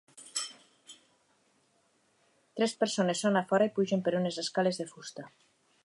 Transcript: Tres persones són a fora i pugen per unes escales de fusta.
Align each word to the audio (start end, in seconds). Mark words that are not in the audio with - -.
Tres 2.61 2.73
persones 2.85 3.25
són 3.27 3.41
a 3.43 3.45
fora 3.53 3.71
i 3.71 3.75
pugen 3.79 4.05
per 4.09 4.15
unes 4.23 4.43
escales 4.47 4.83
de 4.83 4.93
fusta. 4.95 5.29